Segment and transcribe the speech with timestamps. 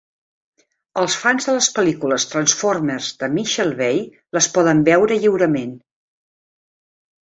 [1.01, 4.03] Els fans de les pel·lícules Transformers de Michael Bay
[4.41, 5.81] les poden veure lliurement.